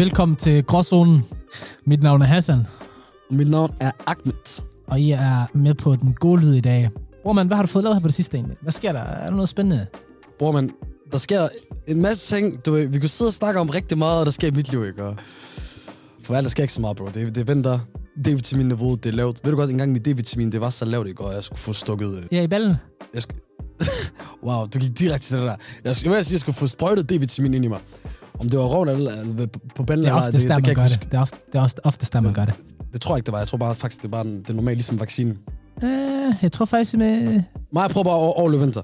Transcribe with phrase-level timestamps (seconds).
[0.00, 1.22] Velkommen til Gråzonen.
[1.84, 2.66] Mit navn er Hassan,
[3.30, 4.62] Mit navn er Ahmed.
[4.86, 6.90] og I er med på den gode lyd i dag.
[7.22, 8.56] Bror, man, hvad har du fået lavet her på det sidste egentlig?
[8.62, 9.00] Hvad sker der?
[9.00, 9.86] Er der noget spændende?
[10.38, 10.70] Bror, man,
[11.12, 11.48] der sker
[11.90, 12.66] en masse ting.
[12.66, 14.84] Du, vi kunne sidde og snakke om rigtig meget, og der sker i mit liv,
[14.86, 15.04] ikke?
[15.04, 15.16] Og
[16.22, 17.06] for alt, der sker ikke så meget, bro.
[17.14, 17.78] Det, det venter.
[18.26, 19.40] D-vitamin-niveau, det er lavt.
[19.44, 21.72] Ved du godt, engang mit D-vitamin, det var så lavt i går, jeg skulle få
[21.72, 22.16] stukket...
[22.16, 22.74] øh, Ja, i ballen.
[23.14, 23.40] Jeg skulle...
[24.46, 25.48] wow, du gik direkte til det der.
[25.50, 27.78] Jeg, jeg, sige, jeg skulle få sprøjtet D-vitamin ind i mig.
[28.38, 29.46] Om det var røven eller, eller
[29.76, 31.00] på ballen, Det er oftest der, det, man det, gør det.
[31.10, 32.54] Det er, ofte, det er også oftest der, man gør det.
[32.92, 33.38] Det tror jeg ikke, det var.
[33.38, 35.38] Jeg tror bare faktisk, det var en, det normalt ligesom vaccinen.
[35.82, 35.90] Øh,
[36.42, 37.42] jeg tror faktisk med...
[37.72, 38.82] Mig, prøver bare at overleve vinter.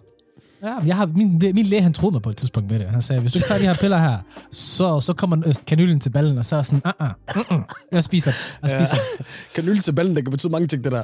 [0.63, 2.89] Ja, jeg har, min, min læge, han troede mig på et tidspunkt med det.
[2.89, 4.19] Han sagde, hvis du ikke tager de her piller her,
[4.51, 7.89] så, så kommer øh, kanylen til ballen, og så er sådan, uh -uh, uh -uh.
[7.93, 8.33] jeg spiser.
[8.63, 9.27] Jeg spiser det.
[9.55, 11.03] Kanyle til ballen, det kan betyde mange ting, det der.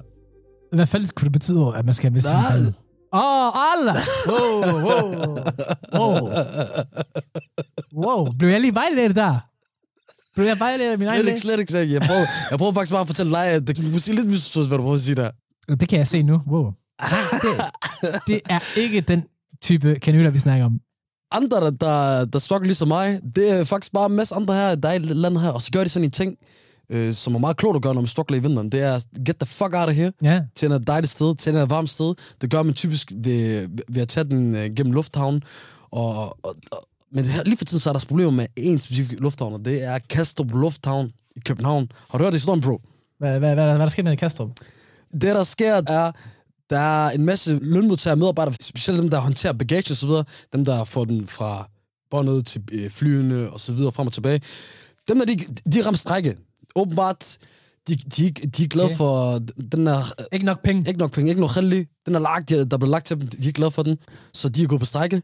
[0.77, 2.75] Hvad fanden kunne det betyde, at man skal have med sin ballen?
[3.12, 4.03] Åh, oh, Allah!
[4.27, 5.39] Wow, wow,
[5.95, 6.28] wow.
[7.95, 9.39] Wow, blev jeg lige vejledt der?
[10.34, 11.41] Blev jeg vejledt af min egen læge?
[11.41, 11.95] slet ikke, slet ikke.
[11.95, 14.67] Jeg prøver, jeg prøver faktisk bare at fortælle dig, at det kan måske lidt misforstås,
[14.67, 15.30] hvad du prøver at sige der.
[15.69, 16.42] Det kan jeg se nu.
[16.47, 16.73] Wow.
[17.00, 17.11] Nej,
[18.03, 19.25] det, det er ikke den
[19.62, 20.80] type kanyler, vi snakker om.
[21.30, 24.74] Andre, der, der, der struggler ligesom mig, det er faktisk bare en masse andre her,
[24.74, 26.36] der er i landet her, og så gør de sådan en ting,
[26.91, 28.72] øh, som er meget klogt at gøre, når man struggler i vinteren.
[28.72, 31.70] Det er, get the fuck out of here, Ja, til et dejligt sted, til et
[31.70, 32.14] varmt sted.
[32.40, 35.42] Det gør man typisk ved, ved at tage den øh, gennem lufthavnen,
[35.90, 39.20] og, og, og men her, lige for tiden så er der problemer med en specifik
[39.20, 41.90] lufthavn, og det er Kastrup Lufthavn i København.
[42.10, 42.80] Har du hørt det historien, bro?
[43.18, 44.50] hvad, hvad, hvad, hvad der sker med Kastrup?
[45.12, 46.12] Det, der sker, er,
[46.73, 50.65] der er en masse lønmodtagere medarbejdere, specielt dem, der håndterer bagage og så videre, dem,
[50.65, 51.69] der får den fra
[52.11, 54.41] båndet til øh, flyene og så videre, frem og tilbage.
[55.09, 55.37] Dem der, de,
[55.73, 56.37] de rammer strække.
[56.77, 57.39] Åbenbart,
[57.89, 58.97] de, de, de er glade Okay.
[58.97, 59.39] for
[59.73, 60.89] den der, øh, Ikke nok penge.
[60.89, 61.86] ikke nok penge, ikke nok heldig.
[62.07, 63.98] Den er lagt, de- der blev lagt til dem, de er glade for den.
[64.35, 65.23] Så de er gået på strække.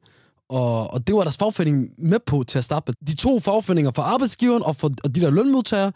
[0.49, 3.09] Og, og det var deres fagforening med på til at starte med.
[3.09, 5.93] De to fagforeninger for arbejdsgiveren og for og de der lønmodtagere,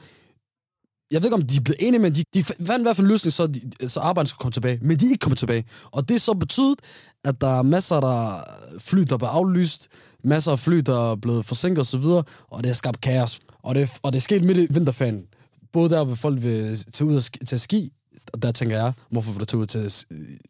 [1.13, 3.07] jeg ved ikke, om de er blevet enige, men de, de fandt i hvert fald
[3.07, 4.79] en løsning, så, de, så arbejderne skulle komme tilbage.
[4.83, 5.65] Men de er ikke kommet tilbage.
[5.91, 6.79] Og det er så betydet,
[7.25, 8.45] at der er masser af
[8.79, 9.89] fly, der er aflyst,
[10.25, 12.05] masser af fly, der er blevet forsinket osv.,
[12.51, 13.41] og det har skabt kaos.
[13.63, 15.25] Og det, og det er sket midt i vinterferien.
[15.73, 17.93] Både der, hvor folk vil tage ud og til at ski,
[18.33, 19.93] og der tænker jeg, hvorfor vil du tage ud til,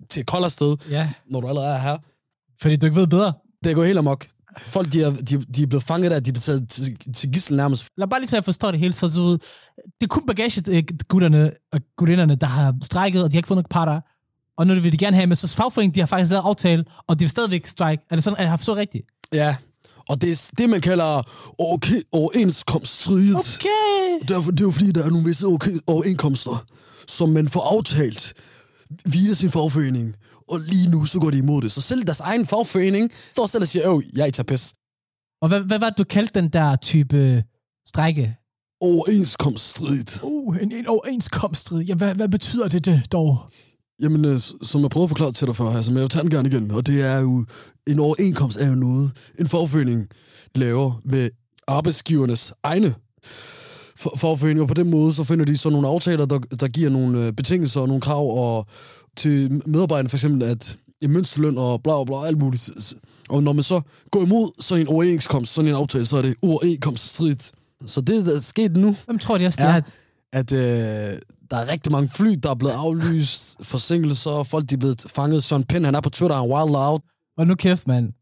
[0.09, 1.99] til et koldere sted, Ja, når du allerede er her?
[2.61, 3.33] fordi du ikke ved bedre.
[3.65, 4.27] Det er gået helt amok.
[4.63, 7.33] Folk, de er, de, de er blevet fanget der, de er blevet taget til, til
[7.33, 7.87] gissel nærmest.
[7.97, 9.39] Lad bare lige til at forstå det hele, så du ved,
[9.77, 13.71] det er kun bagagegutterne og gutinderne, der har strækket, og de har ikke fået nok
[13.71, 14.01] parter.
[14.57, 17.19] Og nu vil de gerne have med, så fagforeningen, de har faktisk lavet aftale, og
[17.19, 18.03] de vil stadigvæk strike.
[18.11, 19.05] Er det sådan, at jeg har forstået rigtigt?
[19.33, 19.57] Ja,
[20.09, 21.23] og det er det, man kalder
[21.59, 23.59] okay, overenskomststridigt.
[23.61, 24.27] Okay.
[24.29, 26.67] Derfor, det er jo fordi, der er nogle visse okay, overenskomster,
[27.09, 28.35] som man får aftalt
[29.05, 30.17] via sin fagforening.
[30.53, 31.73] Og lige nu, så går de imod det.
[31.73, 34.75] Så selv deres egen fagforening står selv og siger, åh, jeg tager pis.
[35.43, 37.45] Og hvad, hvad var det, du kaldte den der type
[37.89, 38.37] strække?
[38.81, 40.21] Overenskomststridigt.
[40.23, 41.81] Uh, en, en overenskomststrid.
[41.81, 43.39] Jamen, hvad, hvad betyder det, det dog?
[44.03, 46.23] Jamen, øh, som jeg prøvede at forklare til dig før, altså, men jeg vil tage
[46.23, 47.47] den gerne igen, og det er jo,
[47.87, 50.09] en overenkomst er jo noget, en fagforening
[50.55, 51.31] laver med
[51.67, 52.95] arbejdsgivernes egne
[53.97, 54.67] for- fagforeninger.
[54.67, 57.81] På den måde, så finder de så nogle aftaler, der, der giver nogle øh, betingelser
[57.81, 58.67] og nogle krav og
[59.17, 62.71] til medarbejderne, for eksempel, at en mindsteløn og bla bla alt muligt.
[63.29, 66.35] Og når man så går imod sådan en overenskomst, sådan en aftale, så er det
[66.43, 67.53] overenskomststridigt.
[67.87, 69.81] Så det, der er sket nu, Hvem tror de også, det er?
[70.33, 71.19] at øh,
[71.51, 75.45] der er rigtig mange fly, der er blevet aflyst, forsinkelser, folk de er blevet fanget.
[75.45, 77.01] Søren Pind, han er på Twitter, han er wild out.
[77.39, 78.13] Og nu kæft, mand.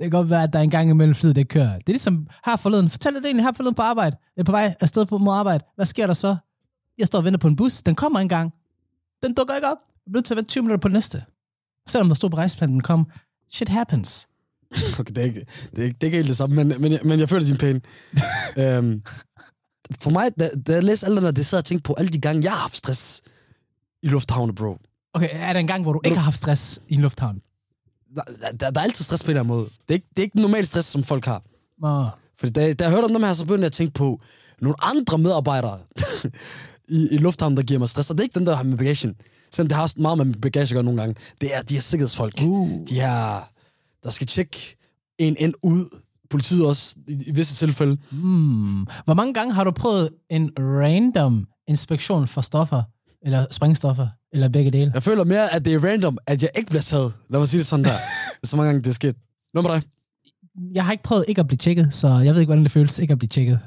[0.00, 1.72] Det kan godt være, at der er en gang imellem flyet, det kører.
[1.78, 2.88] Det er ligesom her forleden.
[2.88, 4.16] Fortæl dig det egentlig her forleden på arbejde.
[4.36, 5.64] Jeg er på vej afsted på mod arbejde.
[5.76, 6.36] Hvad sker der så?
[6.98, 7.82] Jeg står og venter på en bus.
[7.82, 8.52] Den kommer engang.
[9.22, 9.76] Den dukker ikke op.
[10.06, 11.24] Jeg er nødt til at vente 20 minutter på den næste.
[11.88, 13.06] Selvom der stod på rejseplanen, den kom.
[13.50, 14.28] Shit happens.
[15.00, 16.92] Okay, det er ikke, det er ikke, det er ikke helt det samme, men, men,
[16.92, 17.76] jeg- men jeg føler din pain.
[18.64, 19.02] øhm,
[20.00, 21.94] for mig, da, da jeg læste alt det der, det sad jeg og tænkte på
[21.98, 23.22] alle de gange, jeg har haft stress
[24.02, 24.78] i lufthavne, bro.
[25.14, 27.40] Okay, er der en gang, hvor du ikke har haft stress i en lufthavn?
[28.14, 29.64] Der, der, der er altid stress på en eller anden måde.
[29.64, 31.42] Det er ikke, det er ikke normal stress, som folk har.
[31.80, 32.08] Nå.
[32.38, 34.20] Fordi da, da jeg hørte om dem her, så begyndte jeg at tænke på
[34.60, 35.78] nogle andre medarbejdere
[36.88, 38.10] i, i lufthavnen, der giver mig stress.
[38.10, 39.16] Og det er ikke den, der har med bagagen.
[39.50, 41.14] Selvom det har også meget med bagage at gøre nogle gange.
[41.40, 42.34] Det er de her sikkerhedsfolk.
[42.46, 42.70] Uh.
[42.88, 43.40] De her,
[44.04, 44.76] der skal tjekke
[45.18, 45.98] en ind ud.
[46.30, 47.96] Politiet også, i, i visse tilfælde.
[48.10, 48.86] Hmm.
[49.04, 52.82] Hvor mange gange har du prøvet en random inspektion for stoffer?
[53.22, 54.08] Eller sprængstoffer?
[54.32, 54.90] Eller begge dele?
[54.94, 57.12] Jeg føler mere, at det er random, at jeg ikke bliver taget.
[57.30, 57.96] Lad mig sige det sådan der.
[58.44, 59.16] så mange gange det er sket.
[59.54, 59.82] Med dig?
[60.74, 62.98] jeg har ikke prøvet ikke at blive tjekket, så jeg ved ikke, hvordan det føles
[62.98, 63.60] ikke at blive tjekket.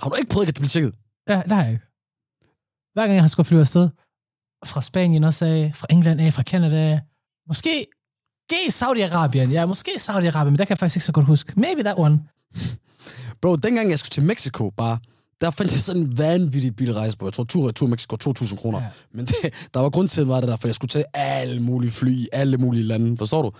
[0.00, 0.94] Har du ikke prøvet at blive tjekket?
[1.28, 1.84] Ja, det har jeg ikke.
[2.92, 3.88] Hver gang jeg har skulle flyve afsted,
[4.66, 7.00] fra Spanien også af, fra England af, fra Canada af,
[7.48, 7.86] måske,
[8.50, 11.60] måske Saudi-Arabien, ja, måske Saudi-Arabien, men der kan jeg faktisk ikke så godt huske.
[11.60, 12.20] Maybe that one.
[13.40, 14.98] Bro, dengang jeg skulle til Mexico bare,
[15.40, 17.26] der fandt jeg sådan en vanvittig bilrejse på.
[17.26, 18.80] Jeg tror, tur tur Mexico 2.000 kroner.
[18.82, 18.86] Ja.
[19.14, 19.36] Men det,
[19.74, 22.28] der var grund til, var det der, for jeg skulle tage alle mulige fly i
[22.32, 23.16] alle mulige lande.
[23.16, 23.52] Forstår du?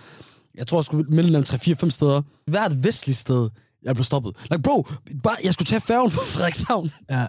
[0.55, 2.21] Jeg tror, jeg skulle mellem 3-4-5 steder.
[2.47, 3.49] Hvert vestligt sted,
[3.83, 4.35] jeg blev stoppet.
[4.51, 4.87] Like, bro,
[5.23, 7.25] bare, jeg skulle tage færgen fra Frederikshavn, Ja.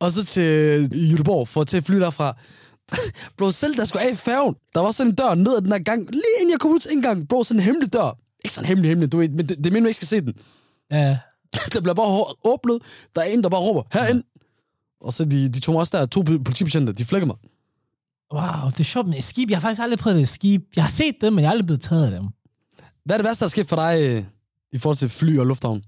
[0.00, 2.36] og så til Göteborg, for at tage fly derfra.
[3.38, 5.72] bro, selv der skulle af i færgen, der var sådan en dør ned ad den
[5.72, 7.28] her gang, lige inden jeg kom ud til indgang.
[7.28, 8.18] Bro, sådan en hemmelig dør.
[8.44, 10.20] Ikke sådan hemmelig, hemmelig, du ved, men det, det er meningen, du ikke skal se
[10.20, 10.34] den.
[10.92, 11.18] Ja.
[11.72, 12.78] der bliver bare åbnet.
[13.14, 14.22] Der er en, der bare råber, herind.
[15.00, 17.36] Og så de, de tog mig også der, to politibetjente, de flækker mig.
[18.34, 19.50] Wow, det er sjovt med skib.
[19.50, 20.62] Jeg har faktisk aldrig prøvet det skib.
[20.76, 22.28] Jeg har set dem, men jeg er aldrig blevet taget af dem.
[23.04, 24.24] Hvad er det værste, der er sket for dig øh,
[24.72, 25.82] i forhold til fly og lufthavn?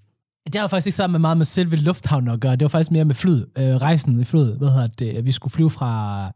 [0.53, 2.53] Det har faktisk ikke sammen med meget med selve lufthavnen at gøre.
[2.53, 3.47] Det var faktisk mere med flyet.
[3.59, 4.59] Øh, rejsen i flyet.
[4.59, 5.27] Hvad hedder det?
[5.27, 6.33] Vi skulle flyve fra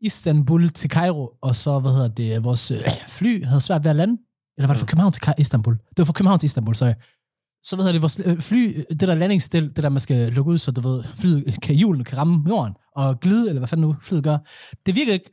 [0.00, 3.96] Istanbul til Cairo, og så, hvad hedder det, vores øh, fly havde svært ved at
[3.96, 4.18] lande.
[4.56, 5.74] Eller var det fra København til Istanbul?
[5.74, 6.92] Det var fra København til Istanbul, sorry.
[7.62, 10.50] Så hvad hedder det, vores øh, fly, det der landingsstil, det der, man skal lukke
[10.50, 13.86] ud, så du ved, flyet kan, hjulene kan ramme jorden og glide, eller hvad fanden
[13.86, 14.38] nu flyet gør.
[14.86, 15.30] Det virker ikke.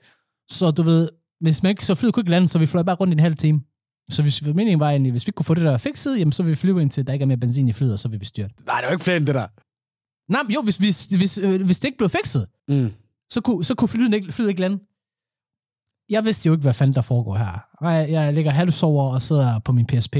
[0.52, 1.10] Så du ved,
[1.42, 3.20] hvis man ikke, så flyet kunne ikke lande, så vi fløj bare rundt i en
[3.20, 3.62] halv time.
[4.12, 6.44] Så hvis meningen var egentlig, hvis vi ikke kunne få det der fikset, jamen så
[6.44, 8.26] vil vi flyve indtil der ikke er mere benzin i flyet, og så vil vi
[8.26, 8.66] styre det.
[8.66, 9.48] Nej, det var ikke planen, det der.
[10.32, 12.92] Nej, men jo, hvis, hvis, hvis, øh, hvis det ikke blev fikset, Mm.
[13.30, 14.80] så kunne, så kunne flyet, ikke, flyet ikke lande.
[16.10, 17.60] Jeg vidste jo ikke, hvad fanden der foregår her.
[17.82, 20.16] Jeg, jeg ligger halvsover og sidder på min PSP.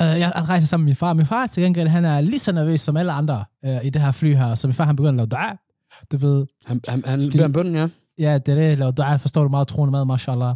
[0.00, 1.12] Uh, jeg rejser sammen med min far.
[1.12, 4.02] Min far til gengæld, han er lige så nervøs som alle andre uh, i det
[4.02, 4.54] her fly her.
[4.54, 5.56] Så min far, han begynder at lave dua.
[6.12, 7.88] Du ved, Han, han, han beder om bønnen, ja.
[8.18, 10.54] ja, det er det, lave dua, forstår du meget troende mad, mashallah.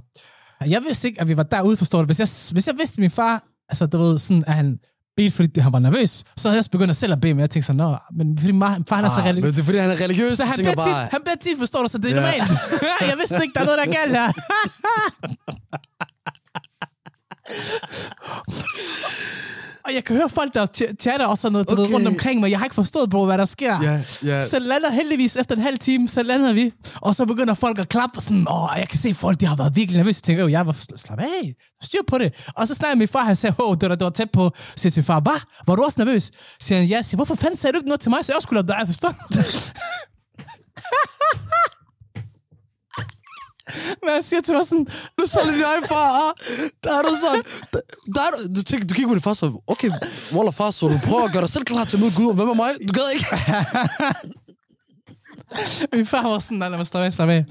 [0.67, 2.07] Jeg vidste ikke, at vi var derude, forstår du.
[2.07, 4.79] Hvis jeg, hvis jeg vidste, at min far, altså du ved, sådan, at han
[5.17, 7.41] bedte, fordi han var nervøs, så havde jeg også begyndt at selv at bede, men
[7.41, 9.45] jeg tænkte sådan, nå, men fordi mar, far, han er så Ah, religiøs.
[9.45, 10.35] men det er fordi, han er religiøs.
[10.35, 12.21] Så han beder, tit, han beder tit, forstår du, så det er Ja.
[12.21, 12.51] normalt.
[13.11, 14.33] jeg vidste ikke, der er noget, der er galt her.
[19.85, 21.95] og jeg kan høre folk, der ch- chatter og sådan noget, okay.
[21.95, 22.51] rundt omkring mig.
[22.51, 23.83] Jeg har ikke forstået, bro, hvad der sker.
[23.83, 24.43] Ja, ja.
[24.43, 27.89] Så lander heldigvis efter en halv time, så lander vi, og så begynder folk at
[27.89, 30.19] klappe, og sådan, åh, jeg kan se folk, de har været virkelig nervøse.
[30.19, 32.33] Jeg tænker, "Øv, jeg var slap af, styr på det.
[32.57, 34.51] Og så snakker min far, han sagde, åh, det var, det var tæt på.
[34.57, 35.41] Så siger til far, hvad?
[35.67, 36.23] Var du også nervøs?
[36.23, 36.97] Så siger han, ja.
[36.97, 38.79] Jeg siger, hvorfor fanden sagde du ikke noget til mig, så jeg også skulle lade
[38.79, 39.09] dig forstå?
[44.03, 44.87] Men han siger til mig sådan,
[45.19, 46.33] Du så din egen far, ah.
[46.85, 47.43] Der er du sådan.
[48.15, 49.91] Der, er du, du, tænker, du kigger på din far, så okay,
[50.33, 52.35] Wallah far, så du prøver at gøre dig selv klar til at møde Gud, og
[52.35, 52.71] hvad med mig?
[52.89, 53.27] Du gad ikke.
[55.97, 57.45] min far var sådan, nej, lad mig slappe af, slappe af.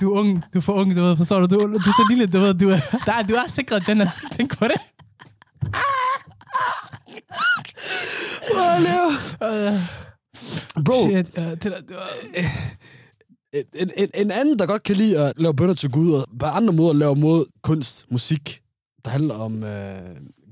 [0.00, 1.46] Du er ung, du er for ung, du ved, forstår du?
[1.46, 4.10] Du, du er så lille, du ved, du er, der, du er sikret, Jenna, du
[4.10, 4.80] skal tænke på det.
[9.40, 12.08] Uh, Bro, shit, uh, det var...
[13.52, 16.46] en, en, en anden, der godt kan lide at lave bønder til Gud, og på
[16.46, 18.60] andre måder lave mod kunst, musik,
[19.04, 19.96] der handler om øh,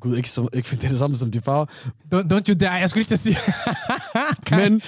[0.01, 0.17] Gud.
[0.17, 1.67] Ikke, som, ikke det er det samme som de farver,
[2.15, 3.37] Don't, don't you dare, jeg skulle lige til at sige.
[4.61, 4.83] men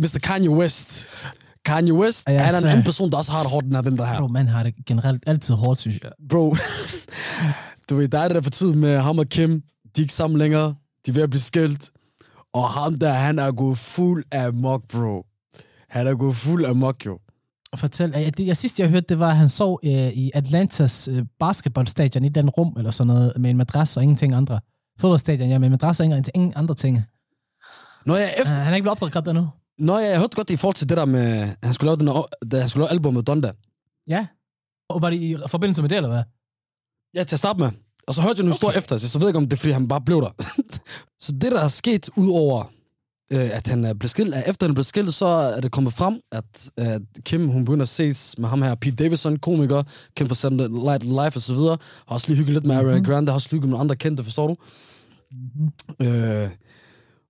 [0.00, 0.18] Mr.
[0.22, 1.08] Kanye West.
[1.64, 3.82] Kanye West, Ja, han er en anden person, der også har det hårdt, den her
[3.82, 4.18] vinter her.
[4.18, 6.12] Bro, man har det generelt altid hårdt, synes jeg.
[6.28, 6.56] Bro,
[7.90, 9.50] du ved, der er det der for tid med ham og Kim.
[9.50, 9.60] De
[9.96, 10.74] er ikke sammen længere.
[11.06, 11.90] De er ved at blive skilt.
[12.54, 15.26] Og ham der, han er gået fuld af mok, bro.
[15.88, 17.18] Han er gået fuld af mok, jo.
[17.76, 21.08] Fortæl, jeg, det, jeg sidste jeg hørte, det var, at han sov øh, i Atlantas
[21.08, 24.60] øh, basketballstadion i den rum, eller sådan noget, med en madras og ingenting andre.
[25.00, 27.02] Fodboldstadion, ja, med en madras og ingen, ingen andre ting.
[28.06, 29.48] Når jeg, Uh, efter, han er ikke blevet opdaget endnu.
[29.78, 32.60] når jeg hørte godt i forhold til det der med, han skulle lave, den, da
[32.60, 33.52] han skulle lave album med Donda.
[34.08, 34.26] Ja.
[34.88, 36.22] Og var det i forbindelse med det, eller hvad?
[37.14, 37.70] Ja, til at starte med.
[38.06, 38.54] Og så hørte jeg nogle okay.
[38.54, 40.30] historier efter, så jeg ved ikke, om det er, fordi han bare blev der.
[41.24, 42.64] så det, der er sket, udover
[43.32, 46.20] øh, at han er blevet skilt, efter han blev skilt, så er det kommet frem,
[46.32, 46.44] at,
[46.76, 49.82] at Kim, hun begynder at ses med ham her, Pete Davidson, komiker,
[50.16, 51.78] kendt for Saturday Night Live og så videre,
[52.08, 53.04] har også lige hygget lidt med Ariana Mhm.
[53.04, 54.56] Grande, har også hygget med nogle andre kendte, forstår du?
[55.32, 56.06] Mm-hmm.
[56.06, 56.50] Øh,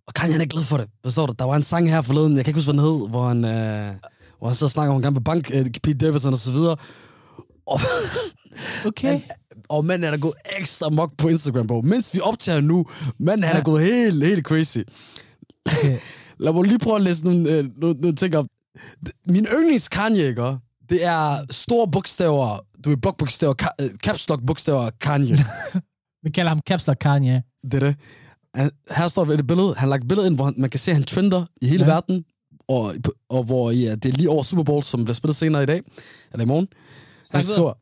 [0.07, 1.35] og Kanye han er glad for det, forstår du?
[1.39, 3.45] Der var en sang her forleden, jeg kan ikke huske, hvad den hed, hvor han,
[3.45, 3.95] øh,
[4.39, 6.53] hvor han så snakker om, at han gerne vil bank øh, Pete Davidson og så
[6.53, 6.77] videre.
[7.67, 7.81] Og,
[8.87, 9.13] Okay.
[9.13, 9.23] Men,
[9.69, 11.81] og manden han er gået ekstra mok på Instagram, bro.
[11.81, 12.87] Mens vi optager nu,
[13.19, 13.61] manden han Ja.
[13.61, 14.79] er gået helt, helt crazy.
[15.67, 15.99] Okay.
[16.41, 18.47] Lad mig lige prøve at læse nogle, øh, nogle, nogle ting op.
[19.29, 20.57] Min yndlings Kanye, ikke?
[20.91, 25.37] Det er store bogstaver, du ved, blokbogstaver, ka- øh, caps lock bogstaver Kanye.
[26.25, 27.43] Vi kalder ham Caps Lock Kanye.
[27.65, 27.97] det er det.
[28.55, 30.81] Han, her står et billede, han har lagt et billede ind, hvor han, man kan
[30.81, 31.91] se, at han trender i hele Ja.
[31.93, 32.25] verden.
[32.69, 32.95] Og,
[33.31, 35.83] og hvor ja, det er lige over Super Bowl, som bliver spillet senere i dag,
[36.33, 36.69] eller i morgen.
[36.71, 37.55] Han Snak videre.
[37.55, 37.73] skriver,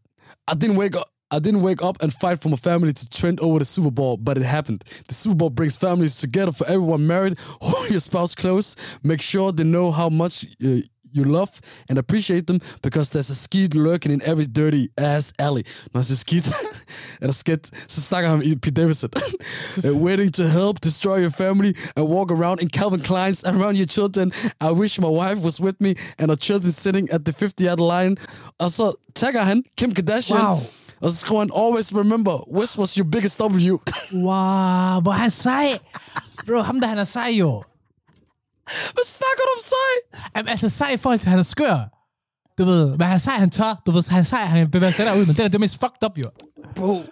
[0.53, 3.41] I didn't wake up, I didn't wake up and fight for my family to trend
[3.41, 4.85] over the Super Bowl, but it happened.
[5.09, 7.39] The Super Bowl brings families together for everyone married.
[7.61, 8.77] Hold your spouse close.
[9.03, 13.35] Make sure they know how much uh, you love and appreciate them because there's a
[13.35, 15.65] skid lurking in every dirty ass alley.
[15.93, 16.53] Når han siger skidt,
[17.21, 19.11] eller skidt, så i Pete Davidson.
[19.85, 23.87] Uh, waiting to help destroy your family and walk around in Calvin Klein's around your
[23.87, 24.33] children.
[24.61, 28.17] I wish my wife was with me and our children sitting at the 50-yard line.
[28.59, 30.39] Og så tagger Kim Kardashian.
[30.39, 30.61] Wow.
[31.01, 33.77] Og så skriver han, always remember, West was your biggest W.
[34.27, 35.79] Wow, hvor er han sej.
[36.47, 37.63] Bro, ham der, han er sej jo.
[38.65, 40.21] Hvad snakker du om sej?
[40.37, 41.91] Jamen, altså sej i forhold til, han er skør.
[42.59, 43.83] Du ved, men han er sej, han tør.
[43.87, 46.05] Du ved, han er sej, han bevæger sig derud, men det er det mest fucked
[46.05, 46.31] up, jo.
[46.75, 47.03] Bro,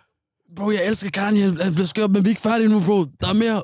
[0.56, 1.62] bro, jeg elsker Kanye.
[1.62, 3.04] Han bliver skørt, men vi er ikke færdige nu, bro.
[3.04, 3.62] Der er mere.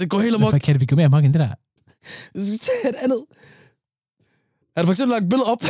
[0.00, 0.50] Det går helt amok.
[0.52, 1.54] Hvad kan det, vi gå mere amok end det der?
[2.34, 3.24] Jeg skal tage et andet.
[4.76, 5.62] Han har for eksempel lagt et billede op,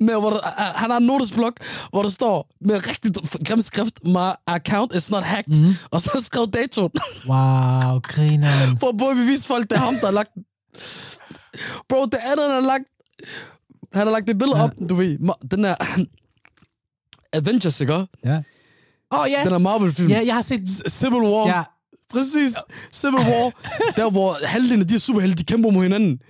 [0.00, 3.12] med, hvor der, uh, han har en notesblok, hvor der står med rigtig
[3.46, 5.74] grim skrift, my account is not hacked, mm.
[5.90, 6.90] og så skrevet datoen.
[7.28, 8.78] Wow, grineren.
[8.80, 10.30] For at bevise folk, det er ham, der har lagt.
[11.88, 12.84] Bro, det andet, han har lagt,
[13.92, 14.64] han har lagt det billede Ja.
[14.64, 15.74] op, du ved, ma- den er
[17.32, 18.06] Avengers, ikke?
[18.24, 18.38] Ja.
[19.12, 19.44] Åh, oh, ja.
[19.44, 20.10] Den er Marvel-film.
[20.10, 20.60] Ja, jeg har set...
[20.88, 21.46] Civil War.
[21.48, 21.62] Ja,
[22.10, 22.54] Præcis.
[22.92, 23.52] Civil War.
[23.96, 26.20] der, hvor halvdelen af de superhelte, de kæmper mod hinanden.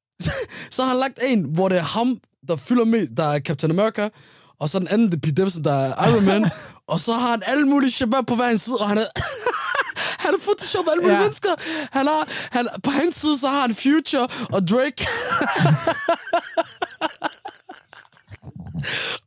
[0.70, 2.18] så har han lagt en, hvor det er ham,
[2.48, 4.08] der fylder med, der er Captain America,
[4.60, 6.50] og så den anden, det er Pete Davidson, der er Iron Man,
[6.92, 9.04] og så har han alle mulige shabab på hver en side, og han er...
[10.24, 11.22] han har photoshoppet alle mulige Ja.
[11.22, 11.48] mennesker.
[11.92, 15.06] Han har, han, på hans side, så har han Future og Drake.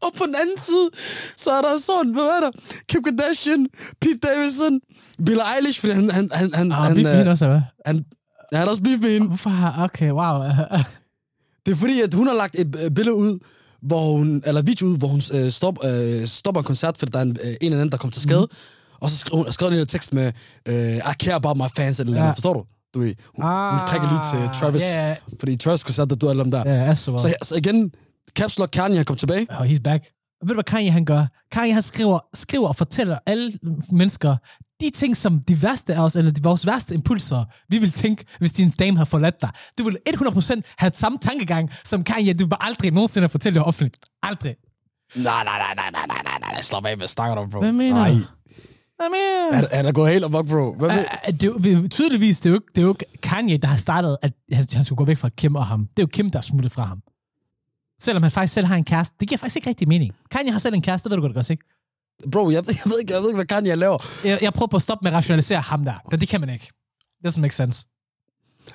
[0.06, 0.90] og på den anden side,
[1.38, 2.52] så er der sådan, hvad er der?
[2.90, 3.68] Kim Kardashian,
[4.02, 4.80] Pete Davidson,
[5.26, 7.62] Billie Eilish, fordi han, han, han, han, ah, han, hende øh, også, hvad?
[7.86, 8.06] han,
[8.54, 9.28] han har også beef med hende.
[9.28, 9.84] Hvorfor har...
[9.84, 10.44] Okay, wow.
[11.66, 13.40] Det er fordi, at hun har lagt et øh, billede ud,
[13.82, 17.18] hvor hun, eller video ud, hvor hun øh, stop, øh, stopper en koncert, fordi der
[17.20, 18.48] er en, øh, en eller anden, der kommer til skade.
[18.52, 18.58] Mm.
[19.00, 20.32] Og så skrev hun skrev en lille tekst med,
[20.66, 22.26] øh, I care about my fans, eller Ja.
[22.26, 22.32] ja.
[22.32, 22.64] forstår du?
[22.94, 26.32] Du ved, hun, ah, hun prikker lige til Travis, ja, fordi Travis koncert, der døde
[26.32, 26.64] alle dem der.
[26.66, 27.92] ja, ja, så, Så, så igen,
[28.38, 29.48] Caps Lock Kanye, han kom tilbage.
[29.50, 30.04] Oh, he's back.
[30.42, 31.26] Og ved du, hvad Kanye han gør?
[31.52, 33.54] Kanye han skriver, skriver og fortæller alle
[33.92, 34.38] mennesker
[34.82, 38.26] de ting, som de værste af os, eller de, vores værste impulser, vi vil tænke,
[38.40, 39.50] hvis din dame har forladt dig.
[39.78, 43.98] Du vil 100% have samme tankegang, som Kanye, du vil aldrig nogensinde fortælle det offentligt.
[44.24, 44.56] Aldrig.
[45.16, 47.60] Nej, nej, nej, nej, nej, nej, nej, nej, slap af, hvad snakker du om, bro?
[47.60, 48.10] Hvad mener nej.
[48.10, 48.20] du?
[48.96, 50.74] Hvad mener Han, han er gået helt amok, bro.
[50.74, 50.90] Hvad?
[50.90, 53.78] Uh, det, er tydeligvis, det er, jo ikke, det er jo ikke Kanye, der har
[53.78, 55.80] startet, at han, han skulle gå væk fra Kim og ham.
[55.80, 57.02] Det er jo Kim, der er smuttet fra ham.
[58.00, 59.16] Selvom han faktisk selv har en kæreste.
[59.20, 60.14] Det giver faktisk ikke rigtig mening.
[60.32, 61.64] Kanye har selv en kæreste, det ved du godt ikke?
[62.32, 63.98] Bro, jeg, jeg, ved ikke, jeg ved ikke, hvad Kanye laver.
[64.24, 66.50] Jeg, jeg prøver på at stoppe med at rationalisere ham der, men det kan man
[66.50, 66.72] ikke.
[67.24, 67.88] Det doesn't make sense.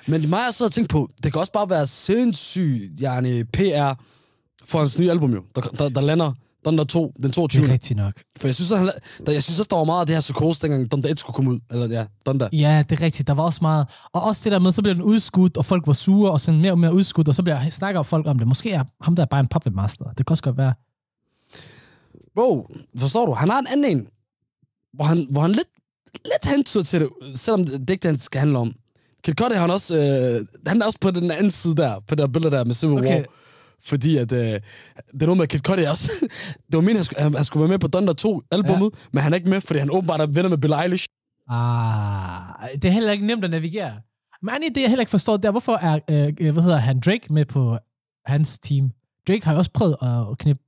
[0.07, 3.93] Men mig har og tænkt på, det kan også bare være sindssygt, yani, PR
[4.65, 5.43] for hans nye album, jo.
[5.55, 6.31] Der, der, der lander
[6.65, 7.63] Thunder 2, den Det 22.
[7.65, 8.13] er rigtigt nok.
[8.39, 8.91] For jeg synes, han,
[9.25, 11.35] der, jeg synes også, der var meget af det her psykose, dengang Thunder 1 skulle
[11.35, 11.59] komme ud.
[11.71, 12.49] Eller ja, Thunder.
[12.53, 13.27] Ja, det er rigtigt.
[13.27, 13.87] Der var også meget.
[14.13, 16.61] Og også det der med, så bliver den udskudt, og folk var sure, og sådan
[16.61, 18.47] mere og mere udskudt, og så bliver snakker folk om det.
[18.47, 20.05] Måske er ham der bare en puppet master.
[20.05, 20.73] Det kan også godt være.
[22.35, 23.31] Bro, forstår du?
[23.31, 24.07] Han har en anden en,
[24.93, 25.67] hvor han, hvor han lidt,
[26.13, 28.73] lidt hentyder til det, selvom det han skal handle om.
[29.23, 32.17] Kid Cudi, han, også, øh, han er også på den anden side der, på det
[32.17, 33.17] der billede der med Civil Okay.
[33.17, 33.25] War.
[33.83, 34.61] Fordi at, øh, det
[35.21, 36.11] er noget med Kid Cudi også.
[36.67, 39.07] det var meningen, han skulle, han, han skulle være med på Thunder 2 albumet, ja.
[39.13, 41.07] men han er ikke med, fordi han åbenbart er venner med Billie Eilish.
[41.49, 43.93] Ah, det er heller ikke nemt at navigere.
[44.41, 46.99] Men Annie, det jeg heller ikke forstår, det er, hvorfor er, øh, hvad hedder han,
[46.99, 47.77] Drake med på
[48.25, 48.91] hans team?
[49.27, 50.61] Drake har jo også prøvet at knippe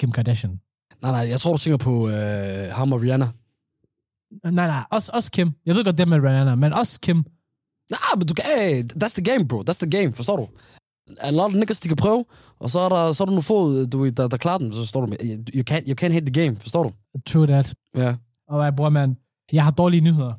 [0.00, 0.60] Kim Kardashian.
[1.04, 3.26] Nej, nej, jeg tror, du tænker på øh, ham og Rihanna.
[4.44, 5.52] Nej, nej, også, også Kim.
[5.66, 7.16] Jeg ved godt det med Rihanna, men også Kim.
[7.90, 8.44] Nej, men du kan...
[8.58, 9.62] Hey, that's the game, bro.
[9.70, 10.48] That's the game, forstår du?
[11.20, 12.24] A lot of niggas, de kan prøve,
[12.60, 14.86] og så er der, så er der nogle få, du, der, der klarer den, så
[14.86, 15.16] står du med,
[15.54, 16.92] you can't, you can't hate the game, forstår du?
[17.26, 17.74] True that.
[17.96, 18.14] Ja.
[18.48, 19.16] Og hvad, bror, man,
[19.52, 20.32] jeg har dårlige nyheder.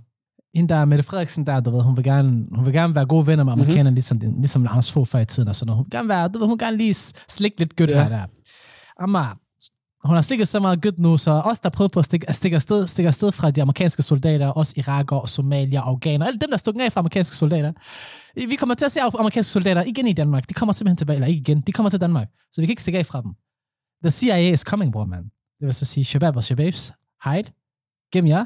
[0.57, 3.27] Hende der, Mette Frederiksen der, du ved, hun vil gerne, hun vil gerne være gode
[3.27, 3.95] venner med amerikanerne, mm-hmm.
[3.95, 5.77] ligesom, ligesom Anders Fogh før i tiden og sådan noget.
[5.77, 6.93] Hun vil gerne være, du ved, hun vil gerne lige
[7.29, 8.03] slikke lidt godt Ja.
[8.03, 8.25] her der.
[9.00, 9.25] Amma,
[10.05, 12.35] hun har slikket så meget godt nu, så os, der prøvede på at stikke, at
[12.35, 16.57] stikke, afsted, stikke afsted fra de amerikanske soldater, også irakere, somalier, afghaner, alle dem, der
[16.57, 17.74] stod af fra amerikanske soldater,
[18.47, 20.50] vi kommer til at se amerikanske soldater igen i Danmark.
[20.50, 22.27] De kommer simpelthen tilbage, eller ikke igen, de kommer til Danmark.
[22.51, 23.31] Så vi kan ikke stikke af fra dem.
[24.03, 25.24] The CIA is coming, bror, man.
[25.59, 26.93] Det vil så sige, Shabab og Shababs,
[27.24, 27.51] hide,
[28.13, 28.45] gem jer.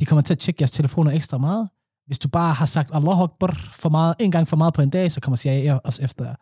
[0.00, 1.68] De kommer til at tjekke jeres telefoner ekstra meget.
[2.06, 4.90] Hvis du bare har sagt Allah Akbar for meget, en gang for meget på en
[4.90, 6.34] dag, så kommer CIA også efter jer.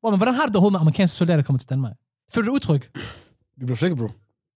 [0.00, 1.92] Bror, men hvordan har du det overhovedet med amerikanske soldater, der kommer til Danmark?
[2.34, 2.82] Føler du utryg?
[3.58, 4.08] Vi bliver flækket, bro.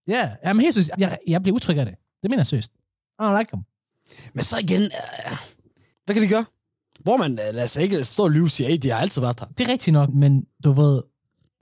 [0.09, 0.31] Ja, yeah.
[0.45, 0.91] jamen helt seriøst.
[0.99, 1.95] Jeg, jeg bliver utryg af det.
[2.23, 2.73] Det mener jeg seriøst.
[3.21, 3.63] I don't like them.
[4.35, 5.37] Men så igen, øh,
[6.05, 6.45] hvad kan de gøre?
[7.01, 9.21] Hvor man, øh, lad os ikke stå og lyve og sige, hey, de har altid
[9.21, 9.47] været her.
[9.47, 11.03] Det er rigtigt nok, men du ved,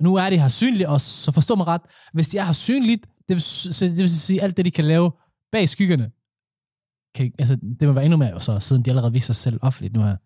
[0.01, 1.81] nu er de her synligt også, så forstå mig ret.
[2.13, 4.85] Hvis de er her synligt, Det vil, så det vil sige, alt det, de kan
[4.85, 5.11] lave
[5.53, 6.11] bag skyggerne,
[7.15, 9.95] kan, altså, det må være endnu mere, så, siden de allerede viser sig selv offentligt
[9.97, 10.17] nu her.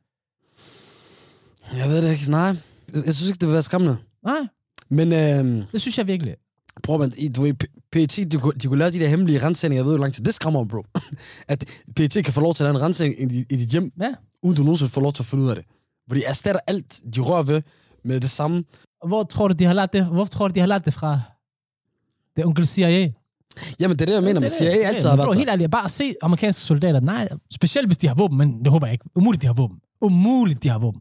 [1.76, 2.56] Jeg ved det ikke, nej.
[2.94, 3.96] Jeg jeg synes ikke, det vil være skræmmende.
[4.24, 4.40] Nej,
[4.88, 6.34] Men øh, det synes jeg virkelig.
[6.82, 7.54] Prøv man, i- du ved,
[7.92, 10.24] PET, de, kunne- de kunne lave de der hemmelige rensninger, jeg ved jo lang tid.
[10.24, 10.84] Det skræmmer mig, bro.
[11.48, 11.64] at
[11.96, 14.14] PET kan få lov til at lave en rensning i, i dit hjem, Ja.
[14.42, 15.64] uden du nogensinde får lov til at finde ud af det.
[16.06, 17.62] Hvor de erstatter alt, de rører ved,
[18.04, 18.64] med det samme.
[19.06, 20.06] Hvor tror du, de har lært det?
[20.06, 21.20] Hvor tror du, de har lært det fra?
[22.36, 23.10] Det er onkel CIA.
[23.80, 25.32] Jamen, det er det, jeg mener er CIA altid Ja, har men været bro.
[25.32, 27.00] Helt ærligt, bare se amerikanske soldater.
[27.00, 29.04] Nej, specielt hvis de har våben, men det håber jeg ikke.
[29.14, 29.78] Umuligt, de har våben.
[30.00, 31.00] Umuligt, de har våben.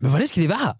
[0.00, 0.72] Men hvordan skal de være her?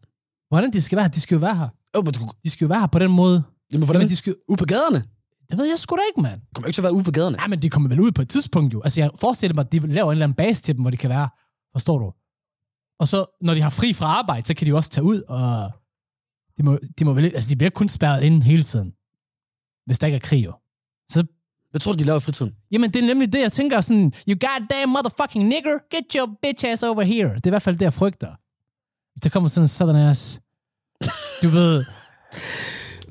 [0.48, 1.10] Hvordan de skal være her?
[1.10, 1.68] De skal jo være her.
[1.94, 3.42] Oh, men, du- De skal jo være her på den måde.
[3.72, 4.00] Jamen, hvordan?
[4.02, 5.04] Men de skal, Ude på gaderne?
[5.50, 6.40] det ved jeg sgu da ikke, mand.
[6.54, 7.36] Kommer ikke til at være ude på gaderne.
[7.36, 8.82] Nej, men de kommer vel ud på et tidspunkt jo.
[8.82, 10.96] Altså, jeg forestiller mig, at de laver en eller anden base til dem, hvor de
[10.96, 11.28] kan være.
[11.72, 12.12] Forstår du?
[13.00, 15.22] Og så, når de har fri fra arbejde, så kan de jo også tage ud,
[15.22, 15.70] og
[16.58, 18.92] de må, de må vel, altså, de bliver kun spærret inde hele tiden.
[19.86, 20.52] Hvis der ikke er krig, jo.
[21.10, 21.24] Så,
[21.70, 22.56] Hvad tror du, de laver i fritiden?
[22.70, 26.66] jamen, det er nemlig det, jeg tænker sådan, you goddamn motherfucking nigger, get your bitch
[26.66, 27.34] ass over here.
[27.34, 28.34] Det er i hvert fald det, jeg frygter.
[29.12, 30.40] Hvis der kommer sådan en southern ass,
[31.42, 31.84] du ved,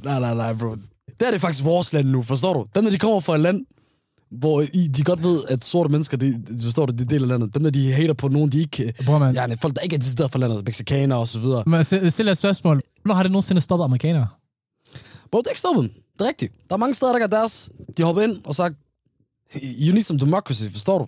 [0.06, 0.76] Nej, nej, nej, bro.
[1.20, 2.66] Det er det faktisk vores land nu, forstår du?
[2.76, 3.66] Dem, når de kommer fra et land,
[4.32, 7.22] hvor I, de godt ved, at sorte mennesker, de, de- forstår du, det er del
[7.24, 7.54] af landet.
[7.54, 8.94] Dem, der de hater på nogen, de ikke...
[9.06, 11.64] bror man, Ja, folk, der ikke er stede for landet, mexikanere og så videre.
[11.66, 12.82] Men jeg stiller et spørgsmål.
[13.02, 14.28] Hvornår har det nogensinde stoppet amerikanere?
[15.32, 15.92] Bro, det er ikke stoppet.
[16.20, 16.54] Det er rigtigt.
[16.70, 17.70] Der er mange steder, der gør deres.
[17.98, 18.76] De hopper ind og sagt,
[19.56, 21.06] you need some democracy, forstår du?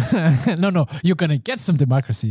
[0.62, 2.26] no, no, you're gonna get some democracy.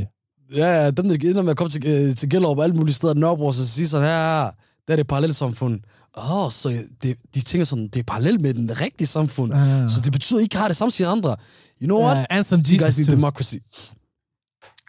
[0.55, 2.93] Ja, ja, dem, der ender med at komme til, øh, til Gellerup og alle mulige
[2.95, 4.51] steder, Nørrebro, så sige sådan, her, her,
[4.87, 5.79] der er det parallelt samfund.
[6.17, 9.53] Åh, oh, så det, de tænker sådan, det er parallelt med den rigtige samfund.
[9.53, 9.89] Ah.
[9.89, 11.35] Så det betyder, at I ikke har det samme som andre.
[11.81, 12.17] You know what?
[12.17, 13.15] Uh, and some You guys Jesus need too.
[13.15, 13.55] democracy.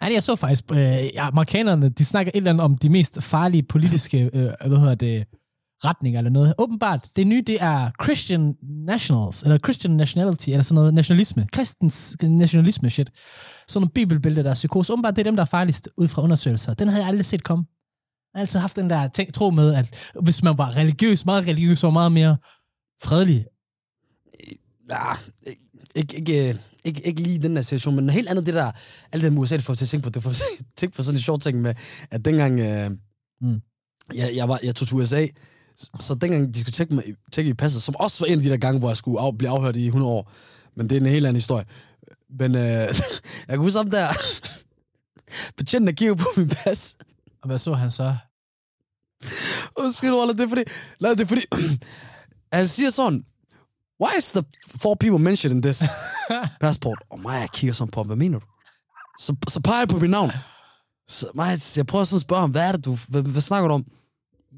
[0.01, 0.77] Ja, jeg så faktisk, øh,
[1.13, 4.95] ja, amerikanerne, de snakker et eller andet om de mest farlige politiske, øh, hvad hedder
[4.95, 5.25] det,
[5.85, 6.53] retninger eller noget.
[6.57, 11.47] Åbenbart, det nye, det er Christian Nationals, eller Christian Nationality, eller sådan noget nationalisme.
[11.53, 13.11] Kristens nationalisme shit.
[13.67, 14.93] Sådan nogle bibelbilleder, der er psykose.
[14.93, 16.73] Åbenbart, det er dem, der er farligst ud fra undersøgelser.
[16.73, 17.65] Den havde jeg aldrig set komme.
[18.35, 21.47] Jeg har altid haft den der tænk, tro med, at hvis man var religiøs, meget
[21.47, 22.37] religiøs og meget mere
[23.03, 23.45] fredelig,
[24.89, 25.13] Ja,
[25.95, 28.71] ikke, ikke, øh, ikke, ikke lige den der situation, men helt andet det der,
[29.11, 30.95] alt det med USA, det får til at tænke på, det får til at tænke
[30.95, 31.75] på sådan en sjov ting med,
[32.11, 32.91] at dengang øh,
[33.41, 33.61] Mm.
[34.13, 35.27] jeg, jeg, var, jeg tog til USA,
[35.99, 38.49] så, dengang de skulle tjekke mig, tjekke i passet, som også var en af de
[38.49, 40.31] der gange, hvor jeg skulle af, blive afhørt i 100 år,
[40.75, 41.65] men det er en helt anden historie.
[42.29, 42.61] Men øh,
[43.47, 44.07] jeg kan huske om der,
[45.57, 46.95] betjenten der kigger på min pas,
[47.41, 48.15] og hvad så han så?
[49.77, 50.63] Undskyld, Rolle, det er fordi...
[50.99, 51.45] Nej, det er fordi...
[52.53, 53.25] han siger sådan...
[54.01, 54.43] Why is the
[54.75, 55.83] four people mentioned in this
[56.61, 57.03] passport?
[57.09, 58.07] Og mig, jeg kigger sådan på ham.
[58.07, 58.45] Hvad mener du?
[59.19, 60.31] Så, så peger jeg på mit navn.
[61.07, 62.97] Så mig, jeg prøver sådan at spørge ham, hvad er det, du...
[63.07, 63.85] Hvad, hvad snakker du om?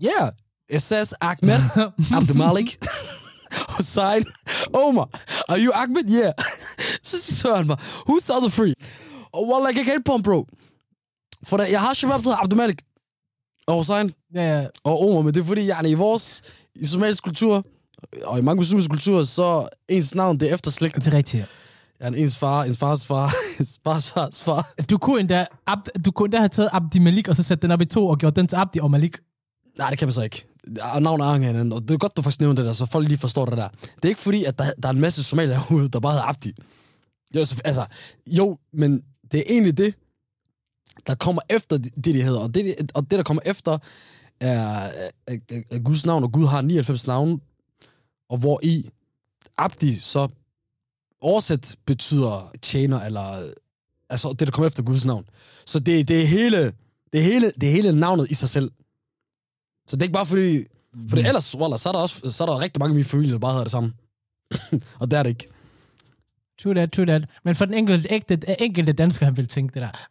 [0.04, 0.32] Yeah,
[0.70, 1.60] it says Ahmed
[2.18, 2.78] Abdelmalik.
[3.78, 4.26] Hussein
[4.84, 5.10] Omar.
[5.50, 6.10] Are you Ahmed?
[6.12, 6.34] Yeah.
[7.04, 8.74] så siger han mig, who's the other three?
[9.32, 10.48] Og wallah, jeg kan ikke på ham, bro.
[11.44, 12.82] For jeg har shabab, Abdelmalik.
[13.68, 16.42] Og Hussein, ja, ja, og Omar, men det er fordi, yani, i vores
[16.76, 17.66] i somalisk kultur,
[18.24, 20.96] og i mange muslimske kulturer, så ens navn, det er efterslægt.
[20.96, 21.46] det er rigtigt.
[22.04, 24.74] Yani, ens far, ens fars far, ens fars fars far.
[24.90, 27.72] Du kunne endda, Ab- du kunne endda have taget Abdi Malik, og så sat den
[27.72, 29.18] op i to, og gjort den til Abdi og Malik.
[29.78, 30.46] Nej, det kan man så ikke.
[30.94, 33.08] Og navn er hinanden, og det er godt, du faktisk nævner det der, så folk
[33.08, 33.68] lige forstår det der.
[33.82, 36.26] Det er ikke fordi, at der, der er en masse somalier herude, der bare hedder
[36.26, 36.54] Abdi.
[37.36, 37.86] Jo, så, altså,
[38.28, 39.96] jo, men det er egentlig det,
[41.08, 42.40] der kommer efter det, de hedder.
[42.40, 43.78] Og det, og det der kommer efter,
[44.40, 44.92] er,
[45.28, 45.38] er,
[45.72, 47.40] er, Guds navn, og Gud har 99 navne,
[48.30, 48.90] og hvor i
[49.58, 50.28] Abdi så
[51.22, 53.52] oversat betyder tjener, eller
[54.10, 55.26] altså det, der kommer efter Guds navn.
[55.66, 56.58] Så det, det, er hele,
[57.14, 58.72] det, er hele, det er hele navnet i sig selv.
[59.88, 60.64] Så det er ikke bare fordi...
[61.10, 61.26] For Mm.
[61.26, 63.40] ellers, Waller, så er der også så er der rigtig mange af mine familie, der
[63.40, 63.94] bare hedder det samme.
[65.00, 65.48] og det er det ikke.
[66.62, 67.30] True that, true that.
[67.44, 70.08] Men for den enkelte, ægte, enkelte dansker, han vil tænke det der.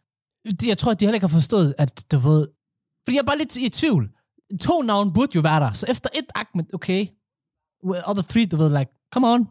[0.61, 2.47] De- Jeg tror, at de heller ikke har forstået, at du ved...
[3.05, 4.11] Fordi jeg er bare lidt i tvivl.
[4.61, 5.73] To navn burde jo være der.
[5.73, 7.07] Så efter et Ahmed, okay.
[7.85, 9.41] Well, Other three, du ved, like, come on.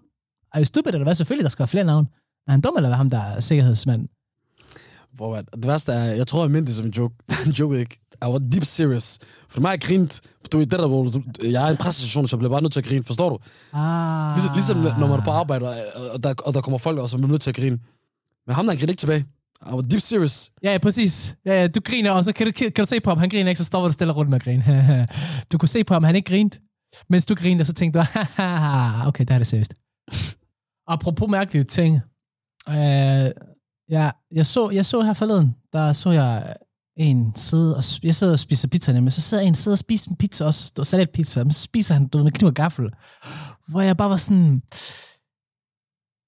[0.55, 1.15] Er you stupid, eller hvad?
[1.15, 2.09] Selvfølgelig, der skal være flere navn.
[2.47, 4.09] Er han dum, eller hvad ham, der er sikkerhedsmand?
[5.13, 7.15] Hvor, hvad- det værste er, jeg tror, jeg mente det som en joke.
[7.47, 8.01] en joke ikke.
[8.21, 9.19] Jeg var deep serious.
[9.49, 10.21] For mig, jeg grint.
[10.53, 12.63] Du ved, det der, hvor du, jeg er i en præstation, så jeg bliver bare
[12.63, 13.05] nødt til at grine.
[13.05, 13.39] Forstår du?
[13.73, 14.35] Ah.
[14.37, 15.75] Ligesom, ligesom når man er på arbejde, og,
[16.15, 17.79] og, der, og der kommer folk, og så er man nødt til at grine.
[18.47, 19.27] Men ham der, han griner ikke tilbage.
[19.63, 20.53] I was deep serious.
[20.63, 21.37] Ja, ja, præcis.
[21.47, 23.49] Ja, ja, du griner, og så kan du, kan du se på ham, han griner
[23.49, 25.09] ikke, så stopper du stille rundt med at grine.
[25.53, 26.61] du kunne se på ham, han ikke grinte.
[27.09, 28.05] Mens du grinede, så tænkte du,
[29.07, 29.75] okay, der er det seriøst.
[30.89, 32.01] Apropos mærkelige ting.
[32.69, 33.31] Øh,
[33.91, 36.57] ja, jeg så, jeg så her forleden, der så jeg
[36.97, 39.79] en sidde og, sp- jeg sidder og spiser pizza men så sidder en sidder og
[39.79, 42.91] spiser en pizza også, og salatpizza, men så spiser han, du med kniv og gaffel,
[43.69, 44.63] hvor jeg bare var sådan,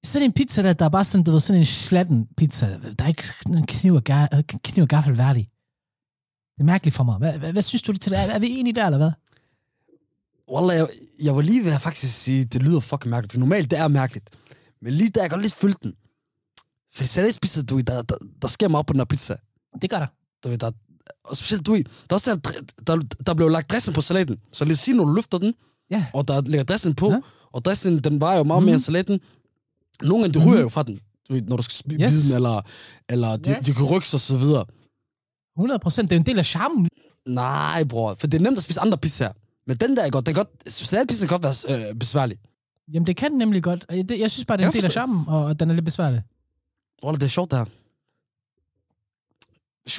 [0.08, 2.66] sådan en pizza, der, der er bare sådan, du ved, sådan en slatten pizza,
[2.98, 5.50] der er ikke en kniv og, ga- øh, kniv og gaffel værdig.
[6.54, 7.18] Det er mærkeligt for mig.
[7.18, 8.18] Hvad, hvad, hvad synes du til det?
[8.18, 9.10] Er, er vi enige der, eller hvad?
[10.52, 10.88] Wallah, jeg,
[11.22, 13.88] jeg var lige ved at faktisk sige, det lyder fucking mærkeligt, for normalt det er
[13.88, 14.30] mærkeligt.
[14.82, 15.92] Men lige der, jeg godt lidt følte den.
[16.94, 19.36] For salatspizza, du ved, der, der, der sker meget på den her pizza.
[19.82, 20.06] Det gør der.
[20.44, 20.70] Du der,
[21.24, 22.50] og specielt, du der, er også der,
[22.86, 24.36] der, der blev lagt dressing på salaten.
[24.52, 25.54] Så os sige, når du løfter den,
[25.90, 26.06] Ja.
[26.14, 27.20] og der ligger dressing på, Ja.
[27.52, 28.74] og dressing, den var jo meget mere Mhm.
[28.74, 29.20] end salaten.
[30.02, 32.12] Nogle gange, det ryger jo fra den, du ved, når du skal spise Yes.
[32.14, 32.26] yes.
[32.26, 32.61] den, eller,
[33.08, 33.64] eller de, Yes.
[33.66, 34.64] de kan rykke sig og så videre.
[35.56, 36.11] 100 procent.
[36.11, 36.88] Det er en del af charmen.
[37.26, 39.32] Nej, bror, for det er nemt at spise andre pizzaer.
[39.66, 42.38] Men den der er godt, den kan godt, salatpizza kan godt være øh, besværlig.
[42.92, 43.84] Jamen, det kan den nemlig godt.
[43.88, 45.74] Og det, jeg synes bare, det er en Jeg del af charmen, og, den er
[45.74, 46.22] lidt besværlig.
[47.04, 47.64] Wallah, det er sjovt, det her.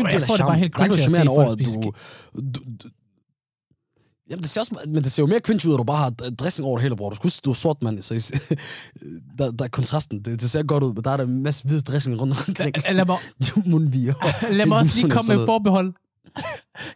[0.06, 1.92] Det jeg får det bare helt noget at se folk spise du,
[2.84, 2.90] du,
[4.30, 6.10] Jamen, det ser også, men det ser jo mere cringe ud, at du bare har
[6.10, 7.10] dressing over det hele, bror.
[7.10, 8.18] Du skulle huske, du er sort mand, så I-
[9.38, 10.22] der, der er kontrasten.
[10.26, 12.76] Det, det ser godt ud, men der er der en masse hvid dressing rundt omkring.
[12.92, 13.18] Lad mig,
[13.72, 14.14] Mundviger.
[14.54, 15.94] lad mig også lige komme med forbehold.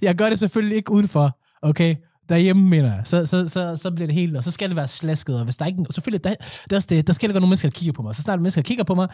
[0.02, 1.96] Jeg gør det selvfølgelig ikke udenfor, okay?
[2.30, 3.02] Derhjemme, mener jeg.
[3.06, 5.38] Så, så, så, så bliver det helt, og så skal det være slasket.
[5.38, 5.84] Og hvis der ikke...
[5.88, 6.30] Og selvfølgelig, der,
[6.70, 8.16] der, er også det, der skal der være nogle mennesker, der kigger på mig.
[8.16, 9.08] Så snart mennesker kigger på mig,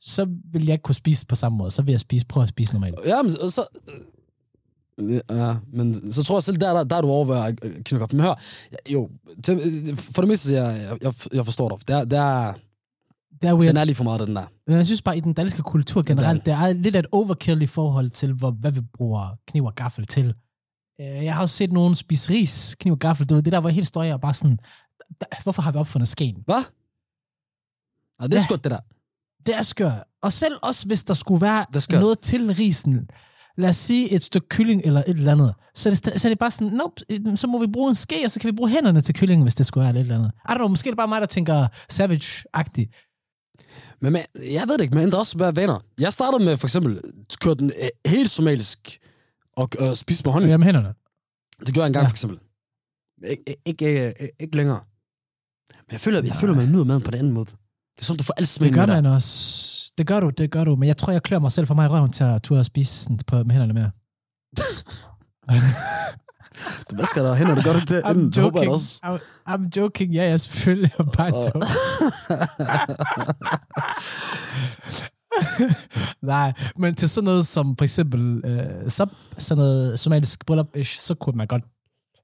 [0.00, 1.70] så vil jeg ikke kunne spise på samme måde.
[1.70, 2.94] Så vil jeg spise, prøve at spise normalt.
[3.06, 3.62] Ja, men så...
[5.00, 8.12] øh, Ja, men så tror jeg selv, der, der, der er du over ved Kinderkopf.
[8.12, 8.34] Men hør,
[8.90, 9.10] jo,
[9.44, 11.88] til, for det meste, jeg, jeg, jeg, jeg forstår dig.
[11.88, 12.52] Der, der,
[13.42, 13.68] Det er weird.
[13.68, 14.44] den er lige for meget, den der.
[14.66, 17.06] Men jeg synes bare, i den danske kultur Det er generelt, det er lidt et
[17.12, 20.34] overkill i forhold til, hvor, hvad vi bruger kniv og gaffel til.
[21.00, 23.28] Øh, Jeg har også set nogen spise ris, kniv og gaffel.
[23.28, 24.58] Du ved, det der var helt støj, og bare sådan,
[25.20, 26.42] "Da- hvorfor har vi opfundet skeen?
[26.44, 26.62] Hvad?
[28.20, 28.44] Ja, det er Ja.
[28.44, 28.78] sgu det der.
[29.46, 30.02] Det er skørt.
[30.22, 32.00] Og selv også hvis der skulle være Det er skørt.
[32.00, 33.08] noget til risen,
[33.56, 36.30] lad os sige et stykke kylling eller et eller andet, så er det, så er
[36.30, 38.56] det bare sådan, nope, eh, så må vi bruge en ske, og så kan vi
[38.56, 40.30] bruge hænderne til kyllingen, hvis det skulle være et eller andet.
[40.48, 42.90] I don't know, måske er det bare mig, der tænker savage-agtigt.
[44.00, 45.78] Men, men jeg ved det ikke, men ændrer også være vaner.
[45.98, 47.00] Jeg startede med for eksempel,
[47.40, 48.98] køre den øh, helt somalisk
[49.56, 50.50] og øh, spise med hånden.
[50.50, 50.94] Ja, med hænderne.
[51.66, 52.08] Det gjorde jeg engang Ja.
[52.08, 52.38] for eksempel.
[53.24, 54.80] Ik- ik- ikke, ikke, ikke længere.
[55.70, 57.44] Men jeg føler, jeg føler, man nyder maden på den anden måde.
[57.46, 59.02] Det er som, du får alt Det smagen gør med dig.
[59.02, 59.75] man også.
[59.98, 60.76] Det gør du, det gør du.
[60.76, 62.92] Men jeg tror, jeg klør mig selv for mig i røven til at turde spise
[63.04, 63.90] sådan på, med hænderne mere.
[66.90, 68.02] Du vasker dig hænder, det gør du ikke det?
[68.02, 68.70] I'm det håber jeg joking.
[68.70, 69.00] da også.
[69.04, 70.12] I'm, I'm joking.
[70.14, 70.90] Ja, ja, selvfølgelig.
[70.98, 71.66] Jeg er bare joke.
[76.22, 79.06] Nej, men til sådan noget som for eksempel øh, så,
[79.38, 81.62] sådan noget somalisk bryllup så kunne man godt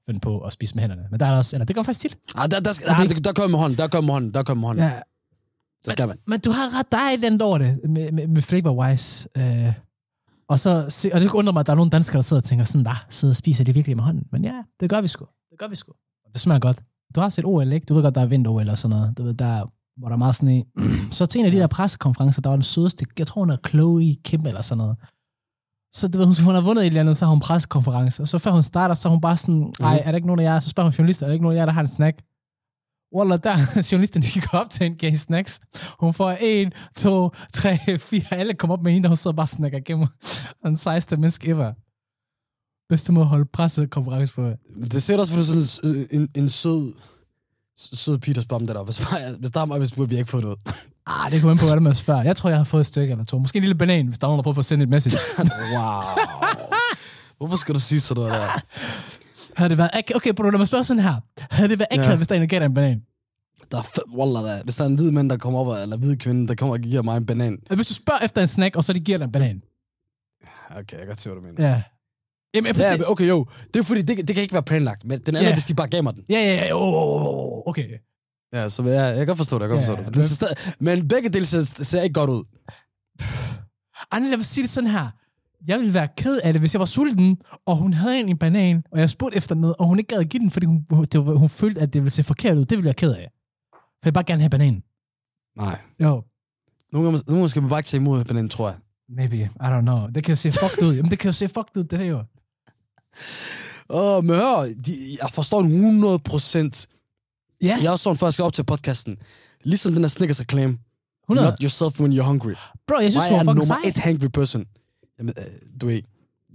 [0.05, 1.03] finde på at spise med hænderne.
[1.11, 2.17] Men der er der også, eller det går faktisk tit.
[2.35, 4.67] Ah, der, der, Er ah, ikke- der, der kommer hånden, der kommer hånden, der kommer
[4.67, 4.85] hånden.
[4.85, 4.91] Ja.
[5.85, 6.17] Det skal man.
[6.27, 9.27] men du har ret, der er et eller andet over det med, med, med flavor-wise.
[9.37, 9.73] Øh,
[10.47, 12.65] og, så, og det undrer mig, at der er nogle danskere, der sidder og tænker
[12.65, 14.27] sådan, der sidder og spiser det virkelig med hånden.
[14.31, 15.25] Men ja, det gør vi sgu.
[15.51, 15.93] Det gør vi sgu.
[16.33, 16.83] Det smager godt.
[17.15, 17.85] Du har set OL, ikke?
[17.85, 19.17] Du ved godt, der er vinter-OL eller sådan noget.
[19.17, 19.65] Du ved, der,
[19.97, 20.63] hvor der er meget sne.
[21.11, 23.57] så til en af de der pressekonferencer, der var den sødeste, jeg tror hun er
[23.67, 24.97] Chloe Kim eller sådan noget.
[25.93, 28.21] Så ved, hun, hun har vundet et eller andet, så har hun en pressekonference.
[28.21, 30.39] Og så før hun starter, så er hun bare sådan, ej, er der ikke nogen
[30.39, 30.59] af jer?
[30.59, 32.19] Så spørger hun journalister, er der ikke nogen af jer, der har en snack?
[33.15, 33.57] Wallah, der
[33.91, 35.59] journalisterne, de går op til giver hende snacks.
[35.99, 39.47] Hun får en, to, tre, fire, alle kommer op med hende, og hun sidder bare
[39.47, 40.07] snakker igennem.
[40.63, 41.73] Den sejeste menneske ever.
[42.89, 44.51] Bedste måde at holde pressekonference på.
[44.91, 46.93] Det ser også, for du er sådan en, en, en sød,
[47.75, 48.83] sød Peters det der.
[48.83, 50.59] Hvis, bare, hvis der er mig, hvis vi ikke få noget.
[51.05, 52.23] Ah, det kommer an på, hvad man spørger.
[52.23, 53.37] Jeg tror, jeg har fået et stykke eller to.
[53.37, 55.17] Måske en lille banan, hvis der er nogen, der prøver på at sende et message.
[55.75, 56.01] wow.
[57.37, 58.59] Hvorfor skal du sige sådan noget der?
[59.55, 61.15] Havde det været ak- Okay, bro, lad mig spørge sådan her.
[61.51, 62.15] Havde det været akavet, Ja.
[62.15, 63.01] hvis der er en, der gav dig en banan?
[63.71, 64.63] Der er fem, wallah, der.
[64.63, 66.79] Hvis der er en hvid mand, der kommer op, eller hvid kvinde, der kommer og
[66.81, 67.57] giver mig en banan.
[67.75, 69.61] Hvis du spørger efter en snack, og så de giver dig en banan.
[70.69, 71.69] Okay, jeg kan godt se, hvad du mener.
[71.69, 71.81] Ja.
[72.55, 73.45] Jamen, jeg Ja, okay, jo.
[73.73, 75.05] Det er fordi, det, det kan ikke være planlagt.
[75.05, 75.55] Men den anden, Ja.
[75.55, 76.23] hvis de bare gav mig den.
[76.29, 76.73] Ja, ja, ja.
[76.73, 77.89] Oh, oh, oh, okay.
[78.53, 80.05] Ja, så jeg, jeg kan godt forstå det, jeg kan Ja, forstå det.
[80.05, 82.43] men- det stadig, men begge dele ser, ser ikke godt ud.
[84.11, 85.09] Ej, lad mig sige det sådan her.
[85.67, 88.37] Jeg ville være ked af det, hvis jeg var sulten, og hun havde en, en
[88.37, 90.85] banan, og jeg spurgte efter noget, og hun ikke gad at give den, fordi hun,
[91.11, 92.65] det var, hun følte, at det ville se forkert ud.
[92.65, 93.27] Det ville jeg ked af.
[93.73, 94.83] For jeg vil bare gerne have bananen.
[95.57, 95.79] Nej.
[95.99, 96.23] Jo,
[96.91, 98.77] Nogle gange, nogle gange skal man bare ikke tage imod bananen, tror jeg.
[99.09, 99.35] maybe.
[99.35, 100.07] I don't know.
[100.15, 100.95] Det kan jo se fucked ud.
[100.95, 102.17] Jamen, det kan jo se fucked ud, det her jo.
[103.89, 106.87] Åh, oh, men hør, de, jeg forstår den 100 procent.
[107.61, 109.17] Ja, Jeg er sådan, før jeg skal op til podcasten.
[109.63, 110.77] Ligesom den der Snickers reklame.
[111.23, 111.47] 100.
[111.49, 112.53] Not yourself when you're hungry.
[112.87, 113.89] Bro, jeg synes, Mig hun er fucking nummer sej.
[113.89, 114.65] et hangry person.
[115.19, 115.43] Jamen, øh,
[115.81, 116.01] du ved,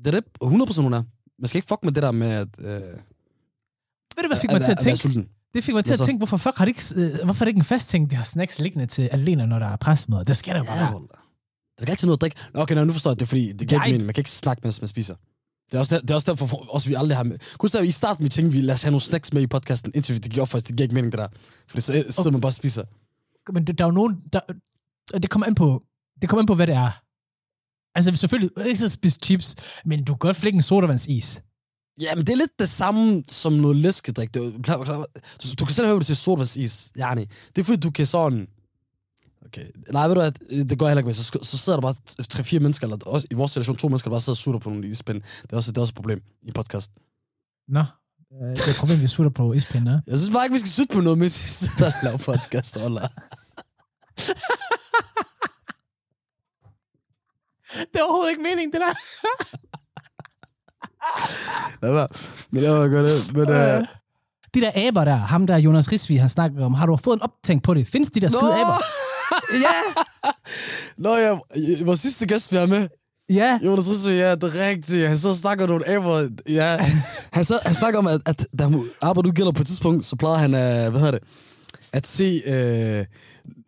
[0.05, 1.03] det er det 100 procent, hun er.
[1.39, 2.49] Man skal ikke fuck med det der med, at...
[2.59, 4.97] Øh, Ved du, hvad fik at, mig til at være tænke?
[4.99, 5.29] sulten.
[5.55, 6.05] Det fik mig til Hvad at så?
[6.07, 8.17] tænke, hvorfor fuck har det ikke, øh, hvorfor er det ikke en fast ting, de
[8.17, 10.23] har snacks liggende til alene, når der er pressemøder?
[10.25, 10.85] Det skal der jo bare Ja.
[10.85, 12.37] Der er ikke altid noget at drikke.
[12.55, 14.07] Nå, Okay, nej, nu forstår jeg det, er fordi det giver ikke mening.
[14.07, 15.15] Man kan ikke snakke, mens man spiser.
[15.71, 17.39] Det er også, der, det er også derfor, for os vi aldrig har med.
[17.59, 20.15] Gustav, i starten vi tænkte, vi lad os have nogle snacks med i podcasten, indtil
[20.15, 20.65] vi det gik op for os.
[20.65, 21.29] Det giver ikke mening, det der.
[21.69, 22.85] For så, så sidder man bare spiser.
[23.53, 24.23] Men der, der er jo nogen...
[24.33, 24.41] Der,
[25.19, 25.83] det kommer an på,
[26.23, 26.91] det kommer an på, hvad det er.
[27.99, 31.41] Altså selvfølgelig, ikke så spise chips, men du kan godt flække en sodavandsis.
[32.01, 34.35] Ja, men det er lidt det samme som noget læskedrik.
[34.35, 34.53] Du,
[35.59, 36.91] du kan selv høre, hvad du siger sodavandsis.
[36.97, 37.27] Ja, nej.
[37.57, 38.49] Det er fordi, du kan sådan...
[39.47, 39.67] Okay.
[39.93, 41.15] Nej, ved du hvad, det går heller ikke med.
[41.15, 41.95] Så, så sidder der bare
[42.29, 44.71] tre-fire mennesker, eller også, i vores situation to mennesker, der bare sidder og sutter på
[44.71, 45.23] nogle ispænd.
[45.43, 46.91] Det er også, det er også et problem i podcast.
[47.69, 47.85] Nå,
[48.31, 50.01] det er et problem, vi sutter på ispinden, ja.
[50.07, 52.77] Jeg synes bare ikke, vi skal sutte på noget, mens vi sidder og laver podcast.
[52.77, 53.09] Ola.
[57.75, 58.95] Det er overhovedet ikke meningen, det der.
[61.83, 62.09] Lad være.
[62.51, 63.33] Men jeg var godt det.
[63.35, 63.85] Men, øh,
[64.55, 67.23] De der aber der, ham der Jonas Risvi, han snakker om, har du fået en
[67.23, 67.89] optænk på det?
[67.89, 68.83] Findes de der skide aber?
[69.65, 70.03] ja!
[70.97, 71.39] Nå ja,
[71.85, 72.89] vores sidste gæst, vi har med,
[73.31, 73.59] Ja.
[73.65, 75.09] Jonas Rissø, ja, det er rigtigt.
[75.09, 76.29] Han så snakker om nogle aber.
[76.49, 76.77] Ja.
[77.33, 80.17] Han, så, han snakker om, at, at da han arbejder gælder på et tidspunkt, så
[80.17, 81.23] plejede han, uh, hvad hedder det,
[81.93, 83.05] at se øh,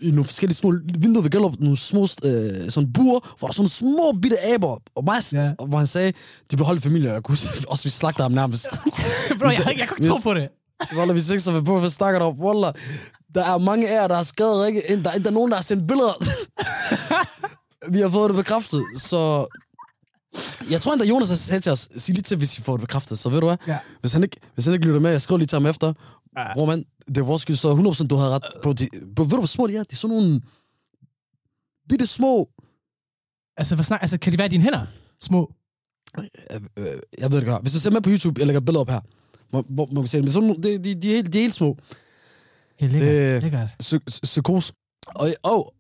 [0.00, 3.52] i nogle forskellige små vinduer ved Gellerup, nogle små øh, sådan buer, hvor der er
[3.52, 5.52] sådan små bitte aber, og mig, ja.
[5.68, 6.12] hvor han sagde,
[6.50, 8.66] de blev holdt familie, og jeg kunne også vi slagter ham nærmest.
[9.38, 10.48] Bro, jeg, jeg, jeg kan ikke tro på det.
[10.96, 12.38] Wallah, vi seks på, hvad snakker om?
[12.38, 12.72] Wallah,
[13.34, 15.02] der er mange af jer, der har skrevet ikke.
[15.04, 16.12] Der er, der er nogen, der har sendt billeder.
[17.92, 19.46] vi har fået det bekræftet, så...
[20.70, 22.80] Jeg tror endda, Jonas har sagt til os, sig lige til, hvis I får det
[22.80, 23.56] bekræftet, så ved du hvad?
[23.66, 23.78] Ja.
[24.00, 25.92] Hvis, han ikke, hvis han ikke lytter med, jeg skriver lige til ham efter.
[26.36, 26.54] Ja.
[26.54, 28.42] Bror, mand, det vores skyld, så 100% du havde ret.
[28.62, 29.82] Bro, de, bro, ved du, hvor små de er?
[29.82, 30.40] De er sådan nogle
[31.88, 32.50] bitte små...
[33.56, 34.86] Altså, hvad snak, altså, kan de være i dine hænder?
[35.20, 35.52] Små.
[36.18, 36.24] Øh,
[36.76, 37.62] øh, jeg ved det godt.
[37.62, 39.00] Hvis du ser med på YouTube, jeg lægger billeder op her.
[39.50, 40.24] Hvor, hvor man ser dem.
[40.24, 41.76] Det er sådan, de, de, de, er helt, de er helt små.
[42.80, 43.14] Helt lækkert.
[43.14, 43.34] Øh.
[43.36, 43.42] Øh.
[43.42, 43.68] lækkert.
[43.82, 44.72] Psy- psy- psykose.
[45.06, 45.74] Og, og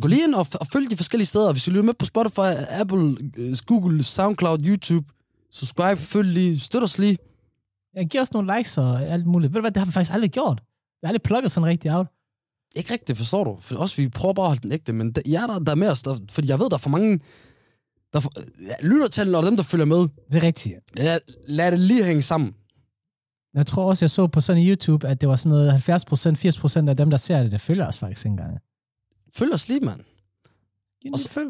[0.00, 1.52] gå lige ind og, og følg de forskellige steder.
[1.52, 5.06] Hvis du lytter med på Spotify, Apple, øh, Google, Soundcloud, YouTube,
[5.50, 7.18] subscribe, følg lige, støt os lige.
[7.94, 9.52] Jeg giver også nogle likes og alt muligt.
[9.52, 10.62] Ved du hvad, det har vi faktisk aldrig gjort.
[11.00, 12.06] Vi har aldrig plukket sådan rigtig out.
[12.76, 13.56] Ikke rigtigt, forstår du?
[13.60, 15.72] For også, vi prøver bare at holde den ægte, men der, jeg er der, der
[15.72, 17.18] er med os, der, fordi jeg ved, der er for mange,
[18.12, 18.32] der er for,
[18.66, 19.98] ja, lyttertallene og dem, der følger med.
[19.98, 20.74] Det er rigtigt.
[20.94, 22.54] Lad, lad det lige hænge sammen.
[23.54, 26.88] Jeg tror også, jeg så på sådan YouTube, at det var sådan noget 70%, 80%
[26.88, 28.58] af dem, der ser det, der følger os faktisk ikke engang.
[29.34, 30.00] Følg os lige, mand.
[31.02, 31.48] Giv Og så- følg.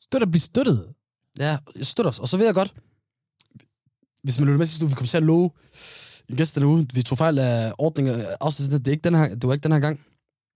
[0.00, 0.92] Støt og bliv støttet.
[1.38, 2.18] Ja, støt os.
[2.18, 2.74] Og så vil jeg godt,
[4.22, 5.50] hvis man lytter med sidste uge, vi kommer til at love
[6.28, 6.86] en gæst denne uge.
[6.94, 8.84] Vi tog fejl af ordninger afsnittet.
[8.84, 10.00] Det, er ikke den her, det var ikke den her gang.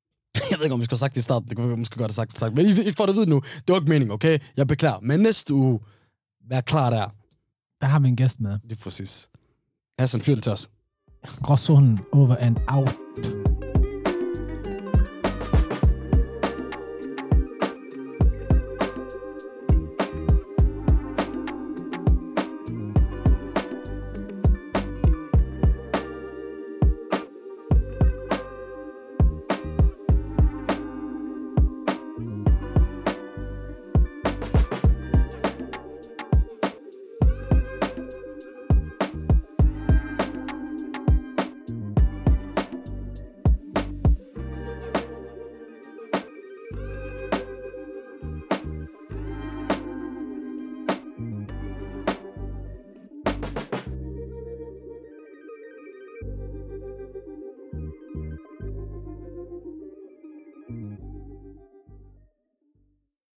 [0.50, 1.48] Jeg ved ikke, om vi skulle have sagt det i starten.
[1.48, 2.38] Det kunne vi måske godt have sagt.
[2.38, 2.55] sagt.
[2.55, 3.40] Men I, I får det at vide nu.
[3.40, 4.38] Det var ikke meningen, okay?
[4.57, 5.00] Jeg beklager.
[5.02, 5.81] Men næste uge,
[6.48, 7.09] vær klar der.
[7.81, 8.59] Der har vi en gæst med.
[8.64, 9.29] Lige præcis.
[9.98, 10.70] Hassan, fyr det til os.
[11.42, 13.45] Gråzonen over and out.